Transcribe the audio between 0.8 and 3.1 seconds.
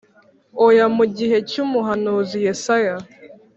Mu gihe cy umuhanuzi Yesaya.